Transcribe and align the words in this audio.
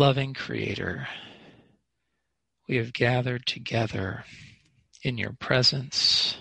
Loving 0.00 0.32
Creator, 0.32 1.08
we 2.66 2.76
have 2.76 2.94
gathered 2.94 3.44
together 3.44 4.24
in 5.02 5.18
your 5.18 5.34
presence, 5.34 6.38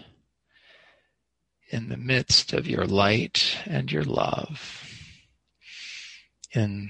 in 1.69 1.90
the 1.90 1.98
midst 1.98 2.53
of 2.53 2.67
your 2.67 2.85
light 2.85 3.58
and 3.66 3.92
your 3.92 4.06
love, 4.06 4.90
in, 6.56 6.90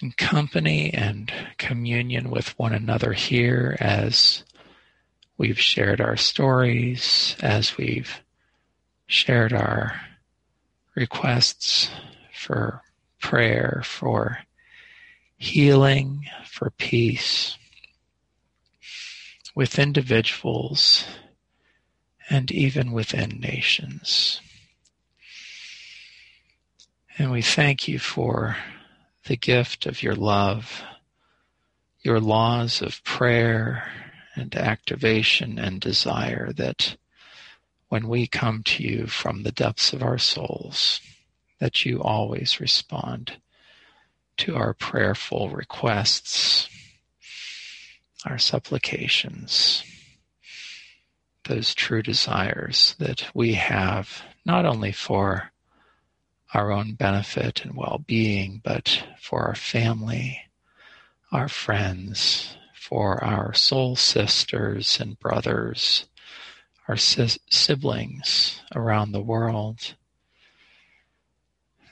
in 0.00 0.10
company 0.18 0.92
and 0.92 1.32
communion 1.58 2.28
with 2.28 2.58
one 2.58 2.72
another 2.72 3.12
here 3.12 3.76
as 3.80 4.42
we've 5.38 5.60
shared 5.60 6.00
our 6.00 6.16
stories, 6.16 7.36
as 7.40 7.76
we've 7.76 8.20
shared 9.06 9.52
our 9.52 10.00
requests 10.96 11.88
for 12.34 12.82
prayer, 13.20 13.80
for 13.84 14.40
healing, 15.36 16.26
for 16.44 16.70
peace 16.70 17.58
with 19.54 19.78
individuals 19.78 21.04
and 22.30 22.50
even 22.50 22.92
within 22.92 23.40
nations. 23.40 24.40
And 27.18 27.30
we 27.30 27.42
thank 27.42 27.88
you 27.88 27.98
for 27.98 28.56
the 29.24 29.36
gift 29.36 29.86
of 29.86 30.02
your 30.02 30.14
love, 30.14 30.82
your 32.00 32.20
laws 32.20 32.82
of 32.82 33.02
prayer 33.04 33.90
and 34.34 34.54
activation 34.54 35.58
and 35.58 35.80
desire 35.80 36.52
that 36.52 36.96
when 37.88 38.08
we 38.08 38.26
come 38.26 38.62
to 38.62 38.82
you 38.82 39.06
from 39.06 39.42
the 39.42 39.52
depths 39.52 39.92
of 39.92 40.02
our 40.02 40.18
souls, 40.18 41.00
that 41.58 41.84
you 41.84 42.02
always 42.02 42.60
respond 42.60 43.38
to 44.38 44.56
our 44.56 44.74
prayerful 44.74 45.50
requests, 45.50 46.68
our 48.24 48.38
supplications, 48.38 49.84
those 51.44 51.74
true 51.74 52.02
desires 52.02 52.94
that 52.98 53.26
we 53.34 53.54
have, 53.54 54.22
not 54.44 54.66
only 54.66 54.92
for 54.92 55.52
our 56.54 56.70
own 56.72 56.94
benefit 56.94 57.64
and 57.64 57.76
well 57.76 58.02
being, 58.06 58.60
but 58.64 59.04
for 59.20 59.42
our 59.42 59.54
family, 59.54 60.40
our 61.32 61.48
friends, 61.48 62.56
for 62.74 63.22
our 63.22 63.52
soul 63.52 63.96
sisters 63.96 65.00
and 65.00 65.18
brothers, 65.18 66.06
our 66.88 66.96
si- 66.96 67.40
siblings 67.50 68.60
around 68.74 69.12
the 69.12 69.22
world, 69.22 69.94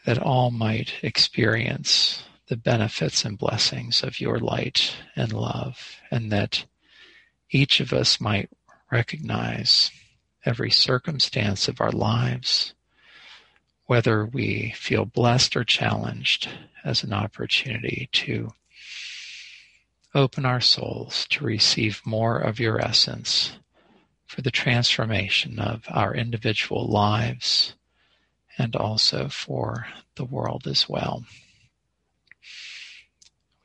that 0.06 0.18
all 0.18 0.50
might 0.50 0.94
experience 1.02 2.22
the 2.48 2.56
benefits 2.56 3.24
and 3.24 3.38
blessings 3.38 4.02
of 4.02 4.20
your 4.20 4.38
light 4.38 4.94
and 5.16 5.32
love, 5.32 5.96
and 6.10 6.30
that 6.30 6.66
each 7.50 7.80
of 7.80 7.92
us 7.92 8.20
might 8.20 8.50
recognize 8.90 9.90
every 10.44 10.70
circumstance 10.70 11.68
of 11.68 11.80
our 11.80 11.92
lives, 11.92 12.74
whether 13.86 14.24
we 14.26 14.72
feel 14.76 15.04
blessed 15.04 15.56
or 15.56 15.64
challenged, 15.64 16.48
as 16.84 17.02
an 17.02 17.12
opportunity 17.12 18.08
to 18.12 18.52
open 20.14 20.44
our 20.44 20.60
souls 20.60 21.26
to 21.28 21.44
receive 21.44 22.02
more 22.04 22.38
of 22.38 22.60
your 22.60 22.80
essence 22.80 23.58
for 24.26 24.42
the 24.42 24.50
transformation 24.50 25.58
of 25.58 25.84
our 25.88 26.14
individual 26.14 26.86
lives 26.86 27.74
and 28.58 28.76
also 28.76 29.28
for 29.28 29.86
the 30.16 30.24
world 30.24 30.66
as 30.66 30.88
well. 30.88 31.24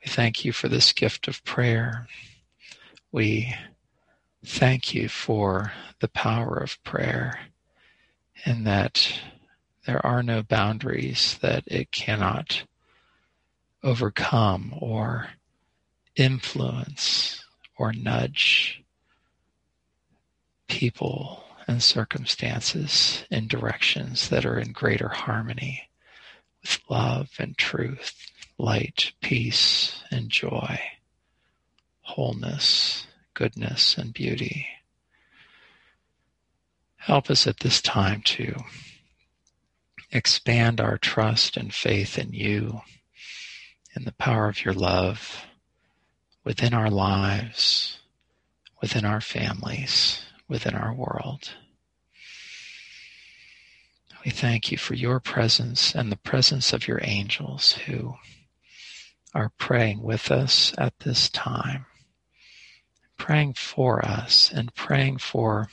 We 0.04 0.10
thank 0.10 0.44
you 0.44 0.52
for 0.52 0.68
this 0.68 0.92
gift 0.92 1.28
of 1.28 1.44
prayer. 1.44 2.06
We 3.12 3.54
thank 4.44 4.94
you 4.94 5.08
for 5.08 5.72
the 6.00 6.08
power 6.08 6.56
of 6.56 6.82
prayer 6.84 7.38
and 8.44 8.66
that 8.66 9.20
there 9.86 10.04
are 10.04 10.22
no 10.22 10.42
boundaries 10.42 11.38
that 11.42 11.64
it 11.66 11.92
cannot 11.92 12.62
overcome 13.82 14.74
or 14.78 15.30
influence 16.16 17.44
or 17.76 17.92
nudge 17.92 18.82
people 20.68 21.44
and 21.66 21.82
circumstances 21.82 23.24
in 23.30 23.46
directions 23.46 24.28
that 24.28 24.44
are 24.44 24.58
in 24.58 24.72
greater 24.72 25.08
harmony 25.08 25.88
with 26.62 26.78
love 26.88 27.30
and 27.38 27.56
truth, 27.56 28.29
light, 28.60 29.12
peace, 29.20 30.02
and 30.10 30.28
joy, 30.28 30.78
wholeness, 32.02 33.06
goodness, 33.34 33.96
and 33.96 34.12
beauty. 34.12 34.68
Help 36.96 37.30
us 37.30 37.46
at 37.46 37.60
this 37.60 37.80
time 37.80 38.20
to 38.22 38.54
expand 40.12 40.80
our 40.80 40.98
trust 40.98 41.56
and 41.56 41.72
faith 41.72 42.18
in 42.18 42.32
you, 42.32 42.82
in 43.96 44.04
the 44.04 44.12
power 44.12 44.48
of 44.48 44.64
your 44.64 44.74
love 44.74 45.46
within 46.44 46.74
our 46.74 46.90
lives, 46.90 47.98
within 48.80 49.04
our 49.04 49.20
families, 49.20 50.20
within 50.48 50.74
our 50.74 50.92
world. 50.92 51.50
We 54.24 54.30
thank 54.30 54.70
you 54.70 54.76
for 54.76 54.94
your 54.94 55.18
presence 55.18 55.94
and 55.94 56.12
the 56.12 56.16
presence 56.16 56.74
of 56.74 56.86
your 56.86 57.00
angels 57.02 57.72
who 57.86 58.16
are 59.34 59.52
praying 59.58 60.02
with 60.02 60.30
us 60.30 60.74
at 60.76 60.98
this 61.00 61.28
time, 61.30 61.86
praying 63.16 63.54
for 63.54 64.04
us 64.04 64.50
and 64.52 64.74
praying 64.74 65.18
for 65.18 65.68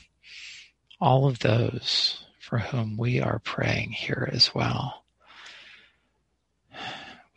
all 1.00 1.28
of 1.28 1.40
those 1.40 2.26
for 2.40 2.60
whom 2.60 2.98
we 2.98 3.20
are 3.20 3.40
praying 3.40 3.92
here 3.92 4.30
as 4.32 4.54
well. 4.54 5.04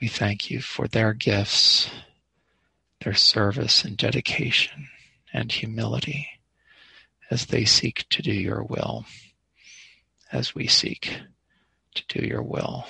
We 0.01 0.09
thank 0.09 0.51
you 0.51 0.61
for 0.61 0.89
their 0.89 1.13
gifts, 1.13 1.91
their 3.03 3.15
service 3.15 3.85
and 3.85 3.97
dedication 3.97 4.89
and 5.33 5.51
humility 5.51 6.29
as 7.31 7.47
they 7.47 7.65
seek 7.65 8.07
to 8.11 8.23
do 8.23 8.33
your 8.33 8.63
will, 8.63 9.05
as 10.33 10.55
we 10.55 10.67
seek 10.67 11.21
to 11.95 12.03
do 12.09 12.27
your 12.27 12.43
will, 12.43 12.87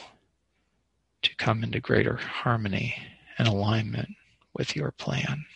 to 1.22 1.34
come 1.36 1.62
into 1.62 1.80
greater 1.80 2.16
harmony 2.16 2.94
and 3.40 3.48
alignment 3.48 4.10
with 4.52 4.76
your 4.76 4.90
plan. 4.90 5.46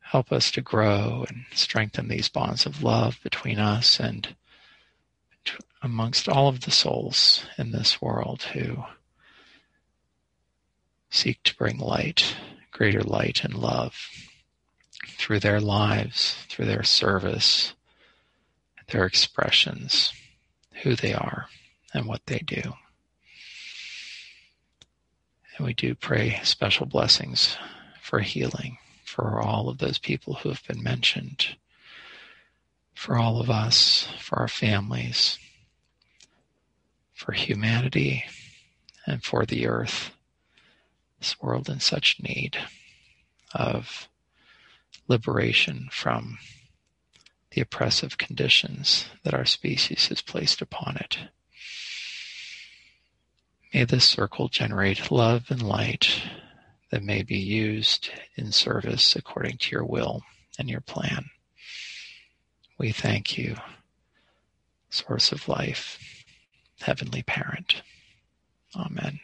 Help 0.00 0.32
us 0.32 0.50
to 0.50 0.60
grow 0.60 1.24
and 1.28 1.44
strengthen 1.52 2.08
these 2.08 2.28
bonds 2.28 2.66
of 2.66 2.82
love 2.82 3.20
between 3.22 3.60
us 3.60 4.00
and 4.00 4.34
amongst 5.80 6.28
all 6.28 6.48
of 6.48 6.62
the 6.62 6.72
souls 6.72 7.46
in 7.56 7.70
this 7.70 8.02
world 8.02 8.42
who 8.54 8.82
seek 11.10 11.44
to 11.44 11.56
bring 11.56 11.78
light, 11.78 12.34
greater 12.72 13.02
light 13.02 13.44
and 13.44 13.54
love 13.54 14.10
through 15.10 15.38
their 15.38 15.60
lives, 15.60 16.34
through 16.48 16.66
their 16.66 16.82
service, 16.82 17.72
their 18.88 19.04
expressions, 19.06 20.12
who 20.82 20.96
they 20.96 21.14
are 21.14 21.46
and 21.94 22.06
what 22.06 22.26
they 22.26 22.40
do. 22.40 22.74
And 25.58 25.66
we 25.66 25.74
do 25.74 25.96
pray 25.96 26.38
special 26.44 26.86
blessings 26.86 27.56
for 28.00 28.20
healing 28.20 28.78
for 29.04 29.40
all 29.40 29.68
of 29.68 29.78
those 29.78 29.98
people 29.98 30.34
who 30.34 30.50
have 30.50 30.64
been 30.68 30.80
mentioned, 30.80 31.56
for 32.94 33.18
all 33.18 33.40
of 33.40 33.50
us, 33.50 34.06
for 34.20 34.38
our 34.38 34.46
families, 34.46 35.36
for 37.12 37.32
humanity, 37.32 38.24
and 39.04 39.24
for 39.24 39.44
the 39.44 39.66
earth, 39.66 40.12
this 41.18 41.42
world 41.42 41.68
in 41.68 41.80
such 41.80 42.22
need 42.22 42.56
of 43.52 44.08
liberation 45.08 45.88
from 45.90 46.38
the 47.50 47.60
oppressive 47.60 48.16
conditions 48.16 49.06
that 49.24 49.34
our 49.34 49.44
species 49.44 50.06
has 50.06 50.22
placed 50.22 50.62
upon 50.62 50.96
it. 50.98 51.18
May 53.72 53.84
this 53.84 54.04
circle 54.04 54.48
generate 54.48 55.10
love 55.10 55.46
and 55.50 55.62
light 55.62 56.22
that 56.90 57.02
may 57.02 57.22
be 57.22 57.36
used 57.36 58.10
in 58.36 58.50
service 58.50 59.14
according 59.14 59.58
to 59.58 59.72
your 59.72 59.84
will 59.84 60.22
and 60.58 60.70
your 60.70 60.80
plan. 60.80 61.26
We 62.78 62.92
thank 62.92 63.36
you, 63.36 63.56
source 64.88 65.32
of 65.32 65.48
life, 65.48 66.24
heavenly 66.80 67.22
parent. 67.22 67.82
Amen. 68.74 69.20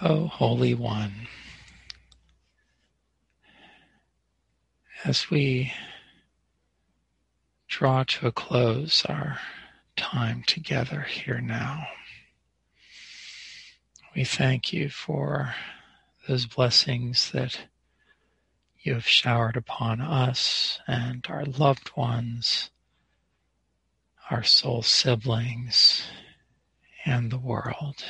O 0.00 0.28
Holy 0.28 0.74
One, 0.74 1.26
as 5.04 5.28
we 5.28 5.72
draw 7.66 8.04
to 8.04 8.28
a 8.28 8.32
close 8.32 9.04
our 9.06 9.40
time 9.96 10.44
together 10.46 11.00
here 11.00 11.40
now, 11.40 11.88
we 14.14 14.22
thank 14.22 14.72
you 14.72 14.88
for 14.88 15.56
those 16.28 16.46
blessings 16.46 17.32
that 17.32 17.66
you 18.78 18.94
have 18.94 19.08
showered 19.08 19.56
upon 19.56 20.00
us 20.00 20.78
and 20.86 21.26
our 21.28 21.44
loved 21.44 21.90
ones, 21.96 22.70
our 24.30 24.44
soul 24.44 24.82
siblings, 24.82 26.04
and 27.04 27.32
the 27.32 27.38
world. 27.38 28.04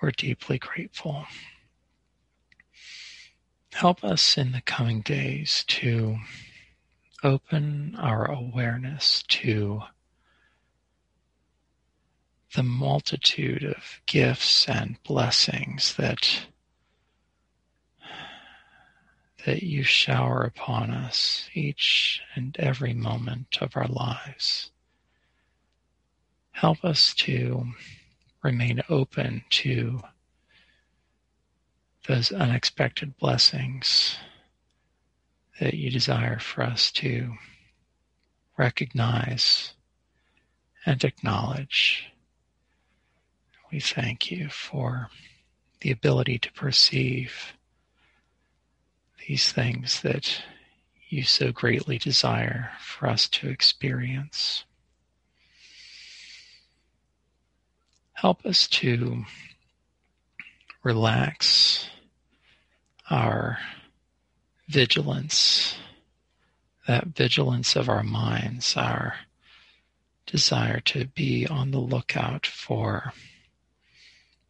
We're 0.00 0.12
deeply 0.12 0.58
grateful. 0.58 1.26
Help 3.72 4.02
us 4.02 4.38
in 4.38 4.52
the 4.52 4.62
coming 4.62 5.02
days 5.02 5.64
to 5.68 6.18
open 7.22 7.94
our 7.96 8.24
awareness 8.24 9.22
to 9.28 9.82
the 12.54 12.62
multitude 12.62 13.62
of 13.62 14.00
gifts 14.06 14.66
and 14.68 14.96
blessings 15.04 15.94
that 15.96 16.46
that 19.46 19.62
you 19.62 19.82
shower 19.82 20.42
upon 20.42 20.90
us 20.90 21.48
each 21.54 22.20
and 22.34 22.56
every 22.58 22.92
moment 22.92 23.58
of 23.60 23.76
our 23.76 23.86
lives. 23.86 24.70
Help 26.52 26.84
us 26.84 27.14
to 27.14 27.72
remain 28.42 28.82
open 28.88 29.44
to 29.50 30.00
those 32.08 32.32
unexpected 32.32 33.16
blessings 33.18 34.16
that 35.60 35.74
you 35.74 35.90
desire 35.90 36.38
for 36.38 36.62
us 36.62 36.90
to 36.90 37.34
recognize 38.56 39.74
and 40.86 41.04
acknowledge. 41.04 42.10
We 43.70 43.80
thank 43.80 44.30
you 44.30 44.48
for 44.48 45.10
the 45.80 45.90
ability 45.90 46.38
to 46.40 46.52
perceive 46.52 47.52
these 49.28 49.52
things 49.52 50.00
that 50.00 50.42
you 51.08 51.22
so 51.24 51.52
greatly 51.52 51.98
desire 51.98 52.70
for 52.80 53.08
us 53.08 53.28
to 53.28 53.48
experience. 53.48 54.64
Help 58.20 58.44
us 58.44 58.68
to 58.68 59.24
relax 60.82 61.88
our 63.08 63.56
vigilance, 64.68 65.76
that 66.86 67.06
vigilance 67.06 67.76
of 67.76 67.88
our 67.88 68.02
minds, 68.02 68.76
our 68.76 69.14
desire 70.26 70.80
to 70.80 71.06
be 71.06 71.46
on 71.46 71.70
the 71.70 71.78
lookout 71.78 72.44
for 72.44 73.14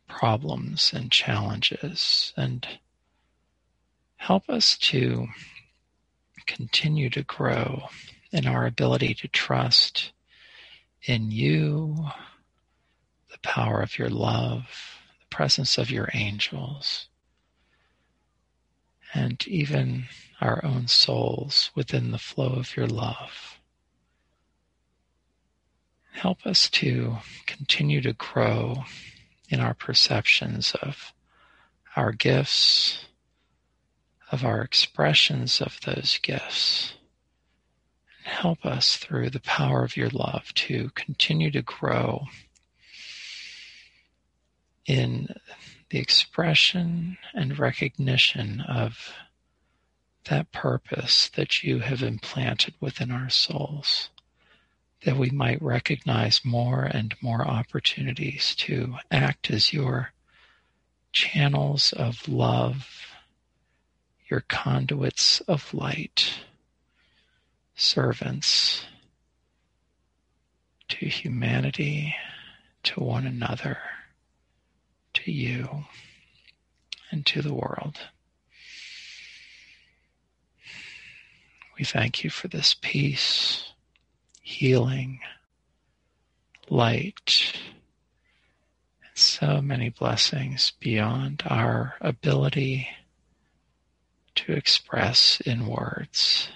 problems 0.09 0.93
and 0.93 1.13
challenges 1.13 2.33
and 2.37 2.67
help 4.17 4.51
us 4.51 4.77
to 4.79 5.29
continue 6.45 7.09
to 7.09 7.23
grow 7.23 7.85
in 8.33 8.49
our 8.49 8.67
ability 8.67 9.15
to 9.15 9.29
trust 9.29 10.11
in 11.05 11.31
you, 11.31 12.09
power 13.43 13.81
of 13.81 13.99
your 13.99 14.11
love, 14.11 14.67
the 15.21 15.35
presence 15.35 15.79
of 15.79 15.91
your 15.91 16.09
angels, 16.15 17.09
and 19.15 19.47
even 19.49 20.05
our 20.41 20.65
own 20.65 20.87
souls 20.87 21.71
within 21.75 22.11
the 22.11 22.19
flow 22.19 22.55
of 22.55 22.77
your 22.77 22.87
love. 22.87 23.59
Help 26.13 26.45
us 26.47 26.69
to 26.69 27.19
continue 27.47 28.01
to 28.01 28.13
grow 28.13 28.85
in 29.49 29.61
our 29.61 29.75
perceptions 29.75 30.75
of 30.83 31.13
our 31.97 32.13
gifts, 32.13 33.05
of 34.31 34.45
our 34.45 34.63
expressions 34.63 35.61
of 35.61 35.81
those 35.85 36.19
gifts. 36.23 36.95
Help 38.23 38.65
us 38.65 38.97
through 38.97 39.31
the 39.31 39.41
power 39.41 39.83
of 39.83 39.97
your 39.97 40.11
love 40.11 40.53
to 40.55 40.91
continue 40.95 41.51
to 41.51 41.63
grow 41.63 42.27
in 44.87 45.35
the 45.91 45.99
expression 45.99 47.19
and 47.35 47.59
recognition 47.59 48.61
of 48.61 49.13
that 50.25 50.53
purpose 50.53 51.29
that 51.31 51.63
you 51.63 51.81
have 51.81 52.03
implanted 52.03 52.75
within 52.81 53.11
our 53.11 53.31
souls, 53.31 54.11
that 55.05 55.17
we 55.17 55.31
might 55.31 55.61
recognize 55.63 56.45
more 56.45 56.85
and 56.85 57.15
more 57.21 57.47
opportunities 57.47 58.55
to 58.55 58.97
act 59.11 59.51
as 59.51 59.73
your 59.73 60.13
channels 61.13 61.93
of 61.95 62.29
love 62.29 63.11
your 64.31 64.41
conduits 64.43 65.41
of 65.41 65.75
light, 65.75 66.33
servants 67.75 68.85
to 70.89 71.07
humanity, 71.07 72.15
to 72.85 73.01
one 73.01 73.27
another, 73.27 73.79
to 75.25 75.33
you, 75.33 75.85
and 77.11 77.27
to 77.27 77.43
the 77.43 77.55
world. 77.55 77.99
We 81.79 81.85
thank 81.85 82.23
you 82.23 82.31
for 82.31 82.49
this 82.49 82.77
peace, 82.81 83.73
healing, 84.43 85.21
light, 86.69 87.55
and 89.03 89.17
so 89.17 89.61
many 89.61 89.89
blessings 89.89 90.73
beyond 90.79 91.43
our 91.47 91.95
ability 92.01 92.89
to 94.37 94.53
express 94.53 95.41
in 95.41 95.67
words. 95.67 96.49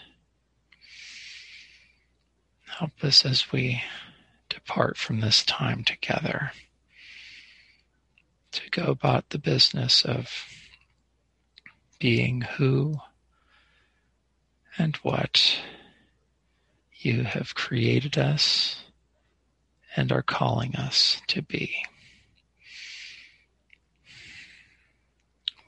Help 2.67 3.03
us 3.03 3.25
as 3.25 3.53
we 3.53 3.83
depart 4.49 4.97
from 4.97 5.21
this 5.21 5.45
time 5.45 5.85
together 5.85 6.53
to 8.55 8.71
go 8.71 8.85
about 8.85 9.31
the 9.31 9.39
business 9.39 10.05
of 10.05 10.31
being 11.99 12.43
who 12.43 12.97
and 14.79 14.97
what 14.97 15.59
you 16.93 17.25
have 17.25 17.55
created 17.55 18.17
us 18.17 18.85
and 19.97 20.11
are 20.11 20.23
calling 20.23 20.75
us 20.77 21.21
to 21.29 21.43
be. 21.43 21.77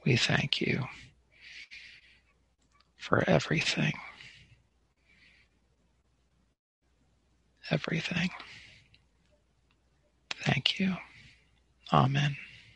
We 0.05 0.17
thank 0.17 0.61
you 0.61 0.85
for 2.97 3.29
everything. 3.29 3.95
Everything. 7.71 8.31
Thank 10.45 10.79
you. 10.79 10.97
Amen. 11.93 12.37